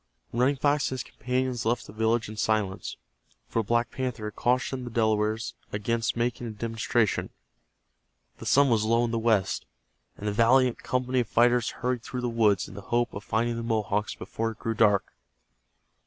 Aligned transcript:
Running 0.33 0.55
Fox 0.55 0.85
and 0.89 0.99
his 0.99 1.03
companions 1.03 1.63
left 1.63 1.85
the 1.85 1.93
village 1.93 2.27
in 2.27 2.35
silence, 2.35 2.97
for 3.47 3.61
Black 3.61 3.91
Panther 3.91 4.25
had 4.25 4.35
cautioned 4.35 4.83
the 4.83 4.89
Delawares 4.89 5.53
against 5.71 6.17
making 6.17 6.47
a 6.47 6.49
demonstration. 6.49 7.29
The 8.39 8.47
sun 8.47 8.71
was 8.71 8.83
low 8.83 9.05
in 9.05 9.11
the 9.11 9.19
west, 9.19 9.67
and 10.17 10.27
the 10.27 10.31
valiant 10.31 10.79
company 10.81 11.19
of 11.19 11.27
fighters 11.27 11.69
hurried 11.69 12.01
through 12.01 12.21
the 12.21 12.29
woods 12.29 12.67
in 12.67 12.73
the 12.73 12.81
hope 12.89 13.13
of 13.13 13.23
finding 13.23 13.57
the 13.57 13.61
Mohawks 13.61 14.15
before 14.15 14.49
it 14.49 14.57
grew 14.57 14.73
dark. 14.73 15.13